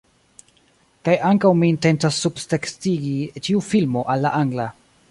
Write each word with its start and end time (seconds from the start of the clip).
Kaj 1.09 1.15
ankaŭ 1.31 1.51
mi 1.59 1.69
intencas 1.75 2.17
subtekstigi 2.25 3.15
ĉiu 3.47 3.65
filmo 3.71 4.07
al 4.17 4.27
la 4.29 4.35
angla 4.43 4.69